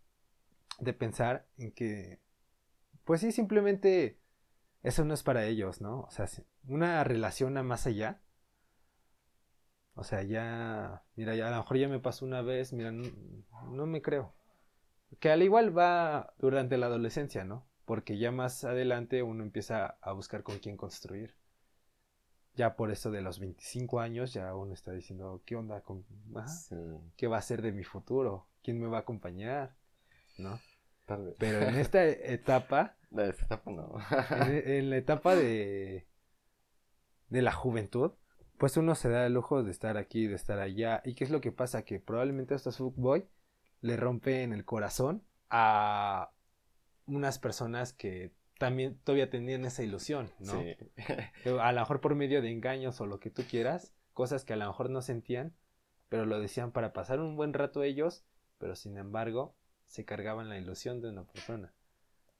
de 0.78 0.92
pensar 0.94 1.46
en 1.58 1.72
que, 1.72 2.20
pues 3.04 3.20
sí, 3.20 3.32
simplemente 3.32 4.18
eso 4.82 5.04
no 5.04 5.14
es 5.14 5.22
para 5.22 5.44
ellos, 5.44 5.80
¿no? 5.80 6.00
O 6.00 6.10
sea, 6.10 6.26
una 6.66 7.04
relación 7.04 7.56
a 7.58 7.62
más 7.62 7.86
allá. 7.86 8.20
O 9.94 10.04
sea, 10.04 10.22
ya, 10.22 11.02
mira, 11.16 11.34
ya 11.34 11.48
a 11.48 11.50
lo 11.50 11.56
mejor 11.58 11.76
ya 11.76 11.88
me 11.88 12.00
pasó 12.00 12.24
una 12.24 12.40
vez, 12.40 12.72
mira, 12.72 12.90
no, 12.92 13.04
no 13.70 13.86
me 13.86 14.00
creo. 14.00 14.32
Que 15.18 15.30
al 15.30 15.42
igual 15.42 15.76
va 15.76 16.34
durante 16.38 16.78
la 16.78 16.86
adolescencia, 16.86 17.44
¿no? 17.44 17.66
Porque 17.84 18.18
ya 18.18 18.30
más 18.30 18.64
adelante 18.64 19.22
uno 19.22 19.42
empieza 19.42 19.98
a 20.00 20.12
buscar 20.12 20.42
con 20.42 20.58
quién 20.58 20.76
construir. 20.76 21.34
Ya 22.54 22.76
por 22.76 22.90
eso 22.90 23.10
de 23.10 23.20
los 23.22 23.38
25 23.38 24.00
años 24.00 24.32
ya 24.32 24.54
uno 24.54 24.74
está 24.74 24.92
diciendo, 24.92 25.42
¿qué 25.44 25.56
onda? 25.56 25.80
Con, 25.82 26.04
Sí, 26.46 26.76
¿Qué 27.16 27.26
va 27.26 27.38
a 27.38 27.42
ser 27.42 27.62
de 27.62 27.72
mi 27.72 27.84
futuro? 27.84 28.46
¿Quién 28.62 28.80
me 28.80 28.86
va 28.88 28.98
a 28.98 29.00
acompañar? 29.00 29.74
¿No? 30.38 30.60
tal 31.06 31.24
vez. 31.26 31.34
Pero 31.38 31.60
en 31.62 31.74
esta 31.76 32.04
etapa, 32.06 32.96
De 33.10 33.28
esta 33.30 33.44
etapa 33.44 33.70
no. 33.70 33.94
en, 34.46 34.68
en 34.68 34.90
la 34.90 34.96
etapa 34.96 35.34
de, 35.34 36.06
de 37.28 37.42
la 37.42 37.52
juventud, 37.52 38.12
pues 38.58 38.76
uno 38.76 38.94
se 38.94 39.08
da 39.08 39.26
el 39.26 39.34
lujo 39.34 39.62
de 39.62 39.70
estar 39.70 39.96
aquí, 39.96 40.26
de 40.26 40.34
estar 40.36 40.58
allá. 40.60 41.02
¿Y 41.04 41.14
qué 41.14 41.24
es 41.24 41.30
lo 41.30 41.40
que 41.40 41.52
pasa? 41.52 41.82
Que 41.84 41.98
probablemente 41.98 42.54
estos 42.54 42.76
fuckboy 42.76 43.26
le 43.80 43.96
rompen 43.96 44.52
el 44.52 44.64
corazón 44.64 45.22
a 45.48 46.30
unas 47.06 47.38
personas 47.38 47.92
que 47.92 48.32
también 48.58 48.98
todavía 49.04 49.30
tenían 49.30 49.64
esa 49.64 49.82
ilusión, 49.82 50.30
¿no? 50.38 50.52
Sí. 50.52 50.76
A 51.60 51.72
lo 51.72 51.80
mejor 51.80 52.00
por 52.00 52.14
medio 52.14 52.42
de 52.42 52.50
engaños 52.50 53.00
o 53.00 53.06
lo 53.06 53.18
que 53.18 53.30
tú 53.30 53.42
quieras, 53.48 53.94
cosas 54.12 54.44
que 54.44 54.52
a 54.52 54.56
lo 54.56 54.66
mejor 54.66 54.90
no 54.90 55.00
sentían, 55.00 55.54
pero 56.10 56.26
lo 56.26 56.38
decían 56.38 56.72
para 56.72 56.92
pasar 56.92 57.20
un 57.20 57.36
buen 57.36 57.54
rato 57.54 57.82
ellos, 57.82 58.24
pero 58.58 58.76
sin 58.76 58.98
embargo 58.98 59.54
se 59.86 60.04
cargaban 60.04 60.48
la 60.50 60.58
ilusión 60.58 61.00
de 61.00 61.08
una 61.08 61.24
persona. 61.24 61.72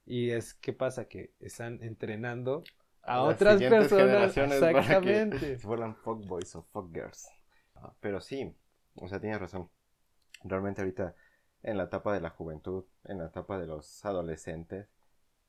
Y 0.05 0.31
es 0.31 0.55
que 0.55 0.73
pasa 0.73 1.07
que 1.07 1.33
están 1.41 1.83
entrenando 1.83 2.65
a 3.03 3.23
otras 3.23 3.61
personas. 3.63 3.91
generaciones 3.91 4.61
para 4.61 4.73
que 4.73 4.79
Exactamente. 4.79 5.67
vuelvan 5.67 5.97
fuckboys 5.97 6.55
o 6.55 6.63
fuckgirls. 6.65 7.29
Pero 8.01 8.21
sí, 8.21 8.55
o 8.95 9.09
sea, 9.09 9.21
tienes 9.21 9.41
razón. 9.41 9.71
Realmente 10.45 10.83
ahorita, 10.83 11.15
en 11.63 11.77
la 11.79 11.85
etapa 11.85 12.13
de 12.15 12.21
la 12.21 12.31
juventud, 12.31 12.85
en 13.05 13.19
la 13.19 13.27
etapa 13.27 13.59
de 13.59 13.67
los 13.67 14.05
adolescentes, 14.05 14.89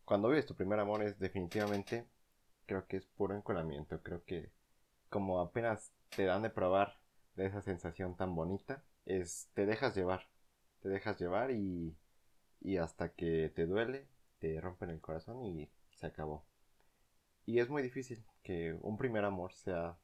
cuando 0.06 0.30
vives 0.30 0.46
tu 0.46 0.56
primer 0.56 0.80
amor 0.80 1.04
es 1.04 1.20
definitivamente, 1.20 2.08
creo 2.66 2.88
que 2.88 2.98
es 2.98 3.06
puro 3.08 3.36
encolamiento. 3.36 4.02
Creo 4.04 4.24
que 4.26 4.52
como 5.10 5.40
apenas 5.42 5.92
te 6.16 6.26
dan 6.26 6.44
de 6.44 6.50
probar 6.50 7.00
de 7.36 7.48
esa 7.48 7.62
sensación 7.62 8.16
tan 8.18 8.36
bonita, 8.36 8.84
es 9.06 9.50
te 9.54 9.66
dejas 9.66 9.96
llevar. 9.96 10.28
Te 10.82 10.90
dejas 10.90 11.20
llevar 11.20 11.52
y, 11.52 11.96
y 12.62 12.78
hasta 12.78 13.14
que 13.14 13.52
te 13.56 13.66
duele, 13.68 14.08
te 14.40 14.60
rompen 14.62 14.92
el 14.92 15.02
corazón 15.02 15.46
y 15.46 15.70
se 15.96 16.08
acabó. 16.08 16.46
Y 17.46 17.60
es 17.60 17.70
muy 17.70 17.82
difícil 17.84 18.24
que 18.44 18.74
un 18.82 18.98
primer 18.98 19.26
amor 19.26 19.54
sea, 19.54 19.98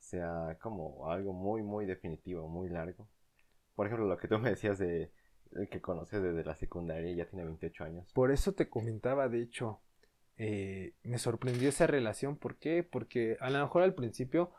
sea 0.00 0.58
como 0.60 1.10
algo 1.10 1.32
muy, 1.32 1.62
muy 1.62 1.86
definitivo, 1.86 2.48
muy 2.48 2.68
largo. 2.68 3.08
Por 3.76 3.86
ejemplo, 3.86 4.06
lo 4.08 4.18
que 4.18 4.28
tú 4.28 4.38
me 4.38 4.50
decías 4.50 4.78
de 4.78 5.12
el 5.52 5.68
que 5.68 5.80
conoces 5.80 6.22
desde 6.22 6.44
la 6.44 6.54
secundaria 6.54 7.10
y 7.10 7.16
ya 7.16 7.26
tiene 7.26 7.44
28 7.44 7.84
años. 7.84 8.12
Por 8.12 8.30
eso 8.30 8.52
te 8.52 8.68
comentaba, 8.68 9.28
de 9.28 9.42
hecho, 9.42 9.80
eh, 10.38 10.94
me 11.02 11.18
sorprendió 11.18 11.68
esa 11.68 11.86
relación. 11.86 12.36
¿Por 12.36 12.56
qué? 12.56 12.82
Porque 12.82 13.36
a 13.40 13.50
lo 13.50 13.60
mejor 13.60 13.82
al 13.82 13.94
principio, 13.94 14.52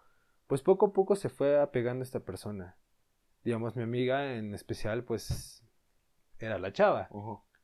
pues 0.47 0.61
poco 0.61 0.87
a 0.87 0.93
poco 0.93 1.15
se 1.15 1.29
fue 1.29 1.59
apegando 1.59 2.03
esta 2.03 2.21
persona. 2.21 2.77
Digamos, 3.43 3.75
mi 3.75 3.83
amiga 3.83 4.33
en 4.33 4.53
especial, 4.53 5.03
pues 5.03 5.63
era 6.39 6.59
la 6.59 6.73
chava. 6.73 7.09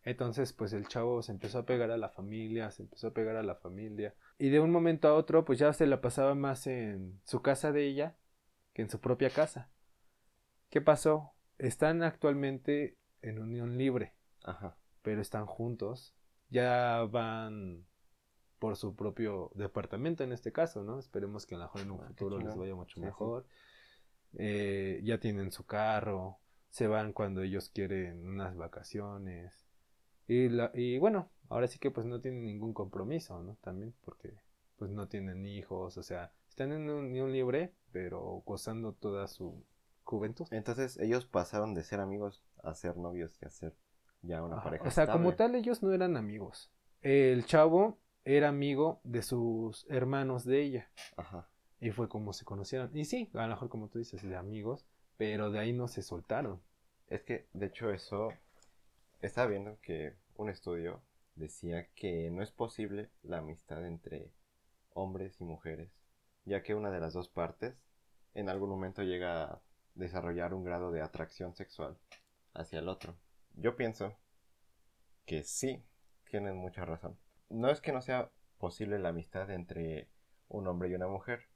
Entonces, 0.03 0.53
pues 0.53 0.73
el 0.73 0.87
chavo 0.87 1.21
se 1.21 1.31
empezó 1.31 1.59
a 1.59 1.65
pegar 1.65 1.91
a 1.91 1.97
la 1.97 2.09
familia, 2.09 2.71
se 2.71 2.83
empezó 2.83 3.07
a 3.07 3.13
pegar 3.13 3.35
a 3.35 3.43
la 3.43 3.55
familia. 3.55 4.13
Y 4.37 4.49
de 4.49 4.59
un 4.59 4.71
momento 4.71 5.07
a 5.07 5.13
otro, 5.13 5.45
pues 5.45 5.59
ya 5.59 5.71
se 5.73 5.87
la 5.87 6.01
pasaba 6.01 6.35
más 6.35 6.67
en 6.67 7.19
su 7.23 7.41
casa 7.41 7.71
de 7.71 7.85
ella 7.85 8.15
que 8.73 8.81
en 8.81 8.89
su 8.89 8.99
propia 8.99 9.29
casa. 9.29 9.69
¿Qué 10.69 10.81
pasó? 10.81 11.33
Están 11.57 12.03
actualmente 12.03 12.97
en 13.23 13.39
unión 13.39 13.77
libre 13.77 14.13
Ajá. 14.43 14.77
pero 15.01 15.21
están 15.21 15.45
juntos, 15.47 16.13
ya 16.49 17.03
van 17.11 17.85
por 18.59 18.77
su 18.77 18.95
propio 18.95 19.51
departamento 19.55 20.23
en 20.23 20.31
este 20.31 20.51
caso, 20.51 20.83
¿no? 20.83 20.99
Esperemos 20.99 21.45
que 21.45 21.55
a 21.55 21.57
lo 21.59 21.65
mejor 21.65 21.81
en 21.81 21.91
un 21.91 22.01
Ah, 22.01 22.07
futuro 22.07 22.39
les 22.39 22.55
vaya 22.55 22.75
mucho 22.75 22.99
Sí, 23.01 23.01
sí. 23.01 23.05
mejor. 23.05 23.45
Eh, 24.37 25.01
ya 25.03 25.19
tienen 25.19 25.51
su 25.51 25.65
carro, 25.65 26.39
se 26.69 26.87
van 26.87 27.13
cuando 27.13 27.41
ellos 27.41 27.69
quieren 27.69 28.27
unas 28.27 28.55
vacaciones. 28.55 29.65
Y, 30.27 30.49
la, 30.49 30.71
y 30.73 30.97
bueno, 30.97 31.29
ahora 31.49 31.67
sí 31.67 31.79
que 31.79 31.91
pues 31.91 32.05
no 32.07 32.21
tienen 32.21 32.45
ningún 32.45 32.73
compromiso, 32.73 33.41
¿no? 33.43 33.57
También 33.61 33.93
porque 34.05 34.33
pues 34.77 34.91
no 34.91 35.07
tienen 35.07 35.45
hijos, 35.45 35.97
o 35.97 36.03
sea, 36.03 36.31
están 36.49 36.71
en 36.71 36.89
unión 36.89 37.31
libre, 37.31 37.73
pero 37.91 38.41
gozando 38.45 38.93
toda 38.93 39.27
su 39.27 39.63
juventud. 40.03 40.47
Entonces 40.51 40.97
ellos 40.99 41.25
pasaron 41.25 41.73
de 41.73 41.83
ser 41.83 41.99
amigos 41.99 42.43
a 42.63 42.73
ser 42.73 42.97
novios 42.97 43.37
y 43.41 43.45
a 43.45 43.49
ser 43.49 43.75
ya 44.21 44.41
una 44.41 44.55
Ajá, 44.55 44.63
pareja. 44.63 44.87
O 44.87 44.91
sea, 44.91 45.07
como 45.07 45.35
tal, 45.35 45.55
ellos 45.55 45.83
no 45.83 45.93
eran 45.93 46.17
amigos. 46.17 46.71
El 47.01 47.45
chavo 47.45 47.99
era 48.25 48.49
amigo 48.49 49.01
de 49.03 49.21
sus 49.21 49.85
hermanos 49.89 50.45
de 50.45 50.61
ella. 50.61 50.89
Ajá. 51.17 51.49
Y 51.79 51.91
fue 51.91 52.07
como 52.07 52.31
se 52.33 52.45
conocieron. 52.45 52.89
Y 52.97 53.05
sí, 53.05 53.29
a 53.33 53.43
lo 53.43 53.49
mejor 53.49 53.69
como 53.69 53.89
tú 53.89 53.99
dices, 53.99 54.23
de 54.23 54.35
amigos, 54.37 54.85
pero 55.17 55.51
de 55.51 55.59
ahí 55.59 55.73
no 55.73 55.87
se 55.87 56.01
soltaron. 56.01 56.61
Es 57.07 57.21
que, 57.23 57.47
de 57.53 57.67
hecho, 57.67 57.91
eso. 57.91 58.29
Estaba 59.21 59.47
viendo 59.47 59.77
que 59.81 60.15
un 60.35 60.49
estudio 60.49 61.01
decía 61.35 61.87
que 61.95 62.29
no 62.29 62.41
es 62.41 62.51
posible 62.51 63.09
la 63.21 63.37
amistad 63.37 63.85
entre 63.85 64.31
hombres 64.93 65.39
y 65.39 65.45
mujeres, 65.45 65.91
ya 66.45 66.61
que 66.61 66.75
una 66.75 66.91
de 66.91 66.99
las 66.99 67.13
dos 67.13 67.29
partes 67.29 67.75
en 68.33 68.49
algún 68.49 68.69
momento 68.69 69.01
llega 69.01 69.43
a 69.43 69.61
desarrollar 69.95 70.53
un 70.53 70.63
grado 70.63 70.91
de 70.91 71.01
atracción 71.01 71.55
sexual 71.55 71.97
hacia 72.53 72.79
el 72.79 72.89
otro. 72.89 73.15
Yo 73.55 73.75
pienso 73.75 74.15
que 75.25 75.43
sí, 75.43 75.83
tienen 76.29 76.57
mucha 76.57 76.85
razón. 76.85 77.17
No 77.49 77.69
es 77.69 77.81
que 77.81 77.91
no 77.91 78.01
sea 78.01 78.31
posible 78.57 78.99
la 78.99 79.09
amistad 79.09 79.49
entre 79.51 80.09
un 80.47 80.67
hombre 80.67 80.89
y 80.89 80.95
una 80.95 81.07
mujer, 81.07 81.47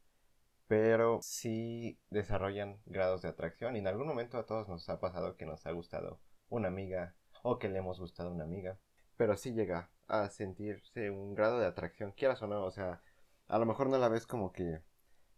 pero 0.68 1.20
sí 1.22 1.98
desarrollan 2.10 2.80
grados 2.86 3.22
de 3.22 3.30
atracción 3.30 3.76
y 3.76 3.80
en 3.80 3.88
algún 3.88 4.08
momento 4.08 4.38
a 4.38 4.46
todos 4.46 4.68
nos 4.68 4.90
ha 4.90 5.00
pasado 5.00 5.38
que 5.38 5.46
nos 5.46 5.66
ha 5.66 5.72
gustado 5.72 6.20
una 6.50 6.68
amiga 6.68 7.16
o 7.44 7.60
que 7.60 7.70
le 7.70 7.80
hemos 7.80 8.00
gustado 8.00 8.32
una 8.32 8.44
amiga, 8.44 8.78
pero 9.16 9.38
sí 9.38 9.54
llega 9.54 9.90
a 10.08 10.30
sentirse 10.30 11.10
un 11.10 11.36
grado 11.36 11.60
de 11.60 11.66
atracción, 11.66 12.12
quieras 12.12 12.42
o 12.42 12.48
no, 12.48 12.64
o 12.64 12.72
sea, 12.72 13.02
a 13.48 13.58
lo 13.58 13.66
mejor 13.66 13.90
no 13.90 13.98
la 13.98 14.10
ves 14.10 14.28
como 14.28 14.52
que 14.52 14.82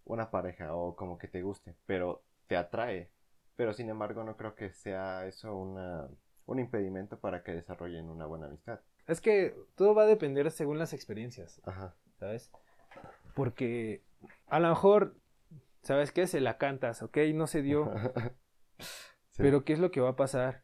una 0.05 0.31
pareja 0.31 0.75
o 0.75 0.95
como 0.95 1.17
que 1.17 1.27
te 1.27 1.41
guste, 1.41 1.75
pero 1.85 2.23
te 2.47 2.57
atrae, 2.57 3.11
pero 3.59 3.73
sin 3.73 3.89
embargo 3.89 4.23
no 4.23 4.37
creo 4.37 4.55
que 4.55 4.71
sea 4.71 5.25
eso 5.27 5.53
una, 5.53 6.07
un 6.45 6.59
impedimento 6.59 7.19
para 7.19 7.43
que 7.43 7.51
desarrollen 7.51 8.07
una 8.07 8.25
buena 8.25 8.45
amistad. 8.45 8.79
Es 9.05 9.19
que 9.19 9.53
todo 9.75 9.93
va 9.93 10.03
a 10.03 10.05
depender 10.05 10.49
según 10.49 10.79
las 10.79 10.93
experiencias, 10.93 11.61
Ajá. 11.65 11.93
¿sabes? 12.21 12.53
Porque 13.35 14.01
a 14.47 14.61
lo 14.61 14.69
mejor, 14.69 15.17
¿sabes 15.81 16.13
qué? 16.13 16.25
Se 16.25 16.39
la 16.39 16.57
cantas, 16.57 17.03
¿ok? 17.03 17.17
No 17.33 17.47
se 17.47 17.61
dio. 17.61 17.91
Sí. 19.31 19.43
Pero 19.43 19.63
¿qué 19.65 19.73
es 19.73 19.79
lo 19.79 19.91
que 19.91 19.99
va 20.01 20.09
a 20.09 20.15
pasar? 20.15 20.63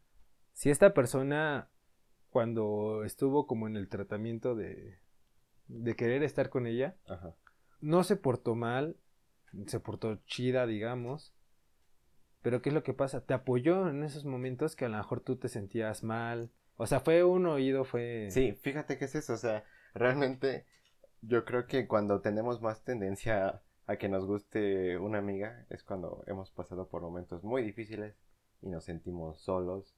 Si 0.53 0.69
esta 0.69 0.93
persona, 0.93 1.69
cuando 2.29 3.03
estuvo 3.03 3.45
como 3.45 3.67
en 3.67 3.75
el 3.75 3.89
tratamiento 3.89 4.55
de, 4.55 4.99
de 5.67 5.95
querer 5.97 6.23
estar 6.23 6.49
con 6.49 6.65
ella, 6.65 6.95
Ajá. 7.07 7.35
no 7.81 8.03
se 8.05 8.15
portó 8.15 8.55
mal, 8.55 8.97
se 9.67 9.79
portó 9.81 10.15
chida, 10.25 10.65
digamos. 10.65 11.34
Pero 12.45 12.61
¿qué 12.61 12.69
es 12.69 12.75
lo 12.75 12.83
que 12.83 12.93
pasa? 12.93 13.25
Te 13.25 13.33
apoyó 13.33 13.89
en 13.89 14.03
esos 14.03 14.23
momentos 14.23 14.75
que 14.75 14.85
a 14.85 14.89
lo 14.89 14.97
mejor 14.97 15.19
tú 15.19 15.35
te 15.35 15.49
sentías 15.49 16.03
mal. 16.03 16.51
O 16.77 16.85
sea, 16.85 16.99
fue 16.99 17.23
un 17.23 17.47
oído, 17.47 17.85
fue... 17.85 18.27
Sí, 18.29 18.53
fíjate 18.53 18.99
que 18.99 19.05
es 19.05 19.15
eso, 19.15 19.33
o 19.33 19.37
sea, 19.37 19.63
realmente 19.95 20.67
yo 21.23 21.43
creo 21.43 21.65
que 21.65 21.87
cuando 21.87 22.21
tenemos 22.21 22.61
más 22.61 22.83
tendencia 22.83 23.63
a 23.87 23.95
que 23.95 24.09
nos 24.09 24.27
guste 24.27 24.95
una 24.99 25.17
amiga 25.17 25.65
es 25.71 25.83
cuando 25.83 26.23
hemos 26.27 26.51
pasado 26.51 26.87
por 26.87 27.01
momentos 27.01 27.43
muy 27.43 27.63
difíciles 27.63 28.15
y 28.61 28.69
nos 28.69 28.83
sentimos 28.83 29.39
solos 29.39 29.95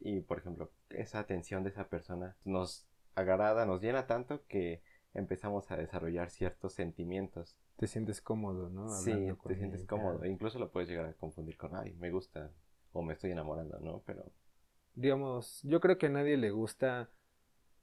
y 0.00 0.18
por 0.18 0.38
ejemplo 0.38 0.72
esa 0.90 1.20
atención 1.20 1.62
de 1.62 1.70
esa 1.70 1.86
persona 1.86 2.36
nos 2.44 2.88
agrada, 3.14 3.66
nos 3.66 3.80
llena 3.80 4.08
tanto 4.08 4.44
que 4.48 4.82
empezamos 5.12 5.70
a 5.70 5.76
desarrollar 5.76 6.30
ciertos 6.30 6.74
sentimientos. 6.74 7.56
Te 7.76 7.86
sientes 7.86 8.20
cómodo, 8.20 8.70
¿no? 8.70 8.88
sí, 8.88 9.12
te 9.46 9.56
sientes 9.56 9.84
cómodo. 9.84 10.24
Incluso 10.24 10.58
lo 10.58 10.70
puedes 10.70 10.88
llegar 10.88 11.06
a 11.06 11.14
confundir 11.14 11.56
con, 11.56 11.74
ay, 11.74 11.92
me 11.94 12.10
gusta 12.10 12.52
o 12.92 13.02
me 13.02 13.14
estoy 13.14 13.32
enamorando, 13.32 13.78
¿no? 13.80 14.02
Pero... 14.06 14.30
Digamos, 14.94 15.60
yo 15.64 15.80
creo 15.80 15.98
que 15.98 16.06
a 16.06 16.10
nadie 16.10 16.36
le 16.36 16.50
gusta 16.50 17.10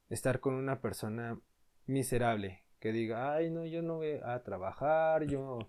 estar 0.09 0.39
con 0.39 0.53
una 0.53 0.79
persona 0.79 1.39
miserable, 1.85 2.63
que 2.79 2.91
diga, 2.93 3.33
ay, 3.33 3.51
no, 3.51 3.65
yo 3.65 3.81
no 3.81 3.97
voy 3.97 4.19
a 4.23 4.41
trabajar, 4.43 5.25
yo 5.25 5.59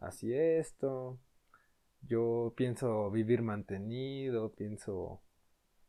así 0.00 0.34
esto, 0.34 1.18
yo 2.02 2.52
pienso 2.56 3.10
vivir 3.10 3.42
mantenido, 3.42 4.52
pienso 4.52 5.20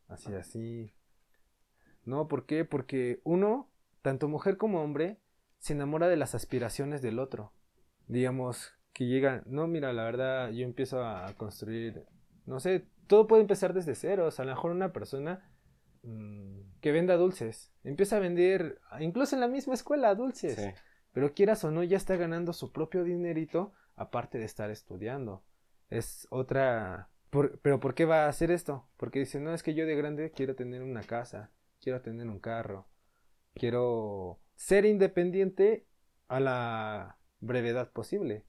así, 0.07 0.33
así. 0.33 0.93
No, 2.05 2.27
¿por 2.27 2.45
qué? 2.45 2.65
Porque 2.65 3.21
uno, 3.23 3.69
tanto 4.01 4.27
mujer 4.27 4.57
como 4.57 4.81
hombre, 4.81 5.19
se 5.59 5.73
enamora 5.73 6.07
de 6.07 6.17
las 6.17 6.35
aspiraciones 6.35 7.01
del 7.01 7.19
otro. 7.19 7.51
Digamos, 8.09 8.73
que 8.91 9.05
llegan, 9.05 9.43
no, 9.45 9.65
mira, 9.67 9.93
la 9.93 10.03
verdad, 10.03 10.49
yo 10.49 10.65
empiezo 10.65 11.01
a 11.05 11.33
construir, 11.37 12.05
no 12.45 12.59
sé, 12.59 12.85
todo 13.07 13.27
puede 13.27 13.43
empezar 13.43 13.73
desde 13.73 13.95
cero. 13.95 14.25
O 14.25 14.31
sea, 14.31 14.43
a 14.43 14.47
lo 14.47 14.53
mejor 14.53 14.71
una 14.71 14.91
persona 14.91 15.49
mm, 16.03 16.59
que 16.81 16.91
venda 16.91 17.15
dulces, 17.15 17.71
empieza 17.85 18.17
a 18.17 18.19
vender, 18.19 18.81
incluso 18.99 19.35
en 19.35 19.41
la 19.41 19.47
misma 19.47 19.73
escuela, 19.75 20.15
dulces. 20.15 20.73
Pero 21.13 21.33
quieras 21.33 21.63
o 21.63 21.71
no, 21.71 21.83
ya 21.83 21.97
está 21.97 22.15
ganando 22.17 22.51
su 22.51 22.71
propio 22.71 23.03
dinerito, 23.03 23.73
aparte 23.95 24.37
de 24.37 24.45
estar 24.45 24.69
estudiando. 24.69 25.43
Es 25.89 26.27
otra... 26.29 27.09
pero 27.61 27.79
¿por 27.79 27.93
qué 27.93 28.05
va 28.05 28.25
a 28.25 28.29
hacer 28.29 28.51
esto? 28.51 28.87
Porque 28.97 29.19
dice, 29.19 29.39
no, 29.39 29.53
es 29.53 29.63
que 29.63 29.75
yo 29.75 29.85
de 29.85 29.95
grande 29.95 30.31
quiero 30.31 30.55
tener 30.55 30.83
una 30.83 31.03
casa, 31.03 31.51
quiero 31.79 32.01
tener 32.01 32.27
un 32.27 32.39
carro, 32.39 32.87
quiero 33.53 34.39
ser 34.55 34.85
independiente 34.85 35.85
a 36.27 36.39
la 36.39 37.18
brevedad 37.39 37.91
posible. 37.91 38.45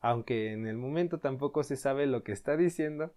Aunque 0.00 0.52
en 0.52 0.66
el 0.66 0.76
momento 0.76 1.18
tampoco 1.18 1.62
se 1.62 1.76
sabe 1.76 2.06
lo 2.06 2.22
que 2.22 2.32
está 2.32 2.56
diciendo, 2.56 3.14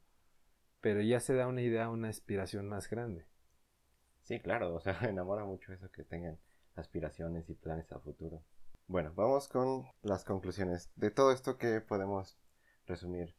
pero 0.82 1.02
ya 1.02 1.20
se 1.20 1.34
da 1.34 1.48
una 1.48 1.62
idea, 1.62 1.90
una 1.90 2.10
aspiración 2.10 2.68
más 2.68 2.90
grande. 2.90 3.26
Sí, 4.24 4.40
claro, 4.40 4.76
o 4.76 4.80
sea, 4.80 4.98
enamora 5.10 5.46
mucho 5.46 5.74
eso 5.74 5.92
que 5.92 6.04
tengan 6.04 6.40
aspiraciones 6.76 7.50
y 7.50 7.56
planes 7.56 7.92
a 7.92 8.00
futuro. 8.00 8.44
Bueno, 8.88 9.14
vamos 9.16 9.48
con 9.48 9.86
las 10.02 10.24
conclusiones. 10.24 10.92
De 10.96 11.12
todo 11.12 11.32
esto 11.32 11.58
que 11.58 11.82
podemos 11.82 12.40
resumir, 12.88 13.36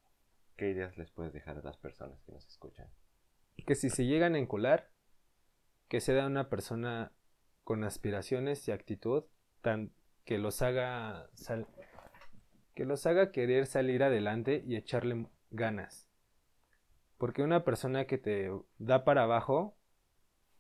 ¿qué 0.57 0.71
ideas 0.71 0.97
les 0.97 1.11
puedes 1.11 1.33
dejar 1.33 1.59
a 1.59 1.63
las 1.63 1.77
personas 1.77 2.23
que 2.23 2.33
nos 2.33 2.47
escuchan? 2.47 2.89
Que 3.67 3.75
si 3.75 3.91
se 3.91 4.07
llegan 4.07 4.35
a 4.35 4.39
encolar, 4.39 4.91
que 5.89 6.01
sea 6.01 6.27
una 6.27 6.49
persona 6.49 7.13
con 7.65 7.83
aspiraciones 7.85 8.67
y 8.69 8.73
actitud 8.73 9.25
tan 9.61 9.93
que 10.25 10.39
los 10.39 10.63
haga 10.63 11.29
que 12.75 12.85
los 12.85 13.07
haga 13.07 13.31
querer 13.31 13.67
salir 13.67 14.03
adelante 14.03 14.63
y 14.67 14.77
echarle 14.77 15.27
ganas. 15.51 16.09
Porque 17.19 17.43
una 17.43 17.65
persona 17.65 18.07
que 18.07 18.17
te 18.19 18.51
da 18.79 19.05
para 19.05 19.25
abajo 19.25 19.77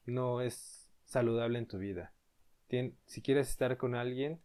no 0.05 0.41
es 0.41 0.91
saludable 1.05 1.59
en 1.59 1.67
tu 1.67 1.79
vida. 1.79 2.13
si 3.07 3.23
quieres 3.23 3.49
estar 3.49 3.77
con 3.77 3.95
alguien, 3.95 4.41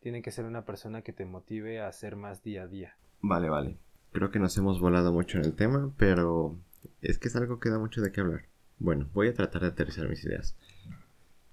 tiene 0.00 0.22
que 0.22 0.32
ser 0.32 0.46
una 0.46 0.64
persona 0.64 1.02
que 1.02 1.12
te 1.12 1.24
motive 1.24 1.80
a 1.80 1.88
hacer 1.88 2.16
más 2.16 2.42
día 2.42 2.62
a 2.62 2.66
día. 2.66 2.96
Vale, 3.20 3.48
vale. 3.48 3.76
Creo 4.12 4.30
que 4.30 4.40
nos 4.40 4.56
hemos 4.58 4.80
volado 4.80 5.12
mucho 5.12 5.38
en 5.38 5.44
el 5.44 5.54
tema, 5.54 5.92
pero 5.96 6.58
es 7.02 7.18
que 7.18 7.28
es 7.28 7.36
algo 7.36 7.60
que 7.60 7.70
da 7.70 7.78
mucho 7.78 8.00
de 8.00 8.10
qué 8.10 8.20
hablar. 8.20 8.46
Bueno, 8.78 9.08
voy 9.14 9.28
a 9.28 9.34
tratar 9.34 9.62
de 9.62 9.68
aterrizar 9.68 10.08
mis 10.08 10.24
ideas. 10.24 10.56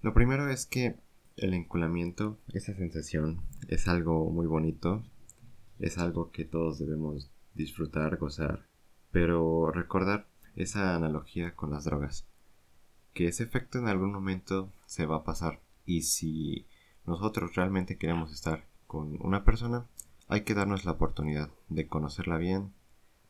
Lo 0.02 0.14
primero 0.14 0.50
es 0.50 0.66
que 0.66 0.96
el 1.40 1.54
enculamiento, 1.54 2.38
esa 2.54 2.74
sensación, 2.74 3.42
es 3.70 3.88
algo 3.88 4.30
muy 4.30 4.46
bonito, 4.46 5.04
es 5.80 5.98
algo 5.98 6.32
que 6.32 6.44
todos 6.44 6.80
debemos 6.80 7.32
disfrutar, 7.54 8.18
gozar, 8.18 8.68
pero 9.12 9.72
recordar 9.72 10.28
esa 10.56 10.96
analogía 10.96 11.56
con 11.56 11.72
las 11.72 11.86
drogas, 11.86 12.26
que 13.14 13.28
ese 13.28 13.44
efecto 13.44 13.80
en 13.80 13.88
algún 13.88 14.12
momento 14.12 14.70
se 14.86 15.06
va 15.06 15.18
a 15.18 15.24
pasar 15.24 15.62
y 15.86 16.02
si 16.02 16.66
nosotros 17.06 17.56
realmente 17.56 17.98
queremos 17.98 18.34
estar 18.34 18.66
con 18.86 19.18
una 19.22 19.46
persona, 19.46 19.86
hay 20.28 20.42
que 20.42 20.54
darnos 20.54 20.84
la 20.84 20.92
oportunidad 20.92 21.50
de 21.70 21.88
conocerla 21.88 22.38
bien, 22.38 22.74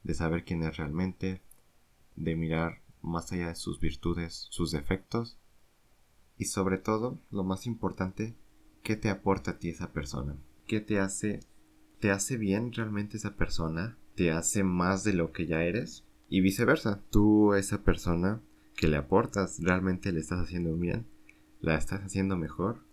de 0.03 0.15
saber 0.15 0.45
quién 0.45 0.63
es 0.63 0.77
realmente, 0.77 1.41
de 2.15 2.35
mirar 2.35 2.81
más 3.03 3.31
allá 3.31 3.49
de 3.49 3.55
sus 3.55 3.79
virtudes, 3.79 4.47
sus 4.49 4.71
defectos 4.71 5.37
y 6.39 6.45
sobre 6.45 6.77
todo, 6.77 7.19
lo 7.31 7.43
más 7.43 7.67
importante, 7.67 8.33
¿qué 8.81 8.95
te 8.95 9.09
aporta 9.09 9.51
a 9.51 9.59
ti 9.59 9.69
esa 9.69 9.91
persona? 9.91 10.37
¿Qué 10.65 10.79
te 10.79 10.99
hace 10.99 11.41
te 11.99 12.11
hace 12.11 12.37
bien 12.37 12.71
realmente 12.71 13.17
esa 13.17 13.35
persona? 13.35 13.97
¿Te 14.15 14.31
hace 14.31 14.63
más 14.63 15.03
de 15.03 15.11
lo 15.11 15.33
que 15.33 15.45
ya 15.45 15.63
eres? 15.63 16.05
Y 16.29 16.39
viceversa, 16.39 17.03
tú 17.09 17.53
esa 17.55 17.83
persona 17.83 18.41
que 18.77 18.87
le 18.87 18.95
aportas 18.95 19.59
realmente 19.61 20.13
le 20.13 20.21
estás 20.21 20.39
haciendo 20.39 20.77
bien, 20.77 21.07
la 21.59 21.75
estás 21.75 22.01
haciendo 22.01 22.37
mejor. 22.37 22.85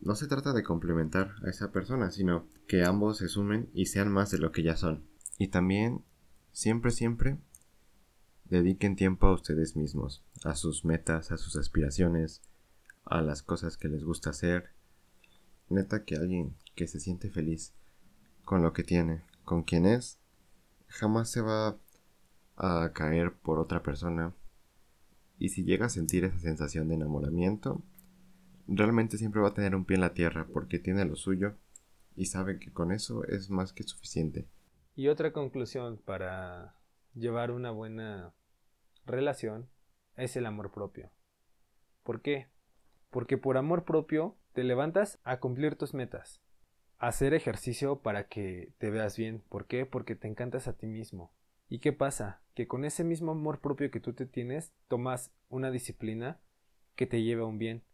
no 0.00 0.14
se 0.14 0.26
trata 0.26 0.54
de 0.54 0.62
complementar 0.62 1.34
a 1.44 1.50
esa 1.50 1.72
persona, 1.72 2.10
sino 2.10 2.46
que 2.66 2.82
ambos 2.82 3.18
se 3.18 3.28
sumen 3.28 3.68
y 3.74 3.86
sean 3.86 4.10
más 4.10 4.30
de 4.30 4.38
lo 4.38 4.52
que 4.52 4.62
ya 4.62 4.76
son. 4.76 5.04
Y 5.38 5.48
también, 5.48 6.02
siempre, 6.52 6.92
siempre, 6.92 7.40
Dediquen 8.50 8.96
tiempo 8.96 9.28
a 9.28 9.32
ustedes 9.32 9.76
mismos, 9.76 10.24
a 10.42 10.56
sus 10.56 10.84
metas, 10.84 11.30
a 11.30 11.36
sus 11.36 11.54
aspiraciones, 11.54 12.42
a 13.10 13.20
las 13.22 13.42
cosas 13.42 13.76
que 13.76 13.88
les 13.88 14.04
gusta 14.04 14.30
hacer. 14.30 14.70
Neta 15.68 16.04
que 16.04 16.16
alguien 16.16 16.56
que 16.74 16.86
se 16.86 17.00
siente 17.00 17.28
feliz 17.28 17.74
con 18.44 18.62
lo 18.62 18.72
que 18.72 18.84
tiene, 18.84 19.22
con 19.44 19.62
quien 19.64 19.84
es, 19.84 20.18
jamás 20.86 21.30
se 21.30 21.40
va 21.40 21.76
a 22.56 22.92
caer 22.94 23.34
por 23.34 23.58
otra 23.58 23.82
persona. 23.82 24.32
Y 25.38 25.50
si 25.50 25.64
llega 25.64 25.86
a 25.86 25.90
sentir 25.90 26.24
esa 26.24 26.38
sensación 26.38 26.88
de 26.88 26.94
enamoramiento, 26.94 27.82
realmente 28.66 29.18
siempre 29.18 29.40
va 29.40 29.48
a 29.48 29.54
tener 29.54 29.74
un 29.74 29.84
pie 29.84 29.96
en 29.96 30.02
la 30.02 30.14
tierra 30.14 30.46
porque 30.52 30.78
tiene 30.78 31.04
lo 31.04 31.16
suyo 31.16 31.56
y 32.14 32.26
sabe 32.26 32.58
que 32.58 32.72
con 32.72 32.92
eso 32.92 33.24
es 33.24 33.50
más 33.50 33.72
que 33.72 33.82
suficiente. 33.82 34.46
Y 34.94 35.08
otra 35.08 35.32
conclusión 35.32 35.98
para 35.98 36.76
llevar 37.14 37.50
una 37.50 37.70
buena 37.70 38.34
relación 39.04 39.68
es 40.16 40.36
el 40.36 40.46
amor 40.46 40.70
propio. 40.70 41.10
¿Por 42.04 42.20
qué? 42.22 42.48
Porque 43.10 43.38
por 43.38 43.56
amor 43.56 43.84
propio 43.84 44.36
te 44.52 44.64
levantas 44.64 45.18
a 45.24 45.40
cumplir 45.40 45.76
tus 45.76 45.94
metas, 45.94 46.40
a 46.98 47.08
hacer 47.08 47.34
ejercicio 47.34 48.00
para 48.00 48.28
que 48.28 48.72
te 48.78 48.90
veas 48.90 49.16
bien. 49.16 49.42
¿Por 49.48 49.66
qué? 49.66 49.86
Porque 49.86 50.14
te 50.14 50.28
encantas 50.28 50.68
a 50.68 50.76
ti 50.76 50.86
mismo. 50.86 51.32
¿Y 51.68 51.78
qué 51.78 51.92
pasa? 51.92 52.42
Que 52.54 52.66
con 52.66 52.84
ese 52.84 53.04
mismo 53.04 53.32
amor 53.32 53.60
propio 53.60 53.90
que 53.90 54.00
tú 54.00 54.12
te 54.12 54.26
tienes, 54.26 54.72
tomas 54.88 55.32
una 55.48 55.70
disciplina 55.70 56.40
que 56.96 57.06
te 57.06 57.22
lleva 57.22 57.42
a 57.42 57.46
un 57.46 57.58
bien. 57.58 57.84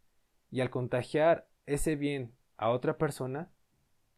Y 0.49 0.61
al 0.61 0.69
contagiar 0.69 1.47
ese 1.65 1.95
bien 1.95 2.33
a 2.57 2.69
otra 2.69 2.97
persona, 2.97 3.51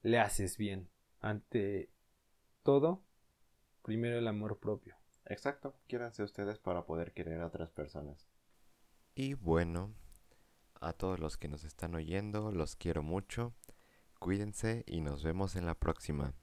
le 0.02 0.20
haces 0.20 0.58
bien. 0.58 0.90
Ante 1.20 1.90
todo, 2.64 3.04
primero 3.84 4.18
el 4.18 4.28
amor 4.28 4.60
propio. 4.60 4.96
Exacto, 5.26 5.76
quiéranse 5.88 6.24
ustedes 6.24 6.58
para 6.58 6.86
poder 6.86 7.14
querer 7.14 7.42
a 7.42 7.48
otras 7.48 7.70
personas. 7.70 8.28
Y 9.14 9.34
bueno, 9.34 9.94
a 10.82 10.94
todos 10.94 11.20
los 11.20 11.38
que 11.38 11.48
nos 11.48 11.63
están 11.63 11.96
oyendo, 11.96 12.52
los 12.52 12.76
quiero 12.76 13.04
mucho. 13.04 13.54
Cuídense 14.20 14.84
y 14.88 15.02
nos 15.02 15.24
vemos 15.24 15.56
en 15.56 15.65
la 15.65 15.76
próxima. 15.76 16.34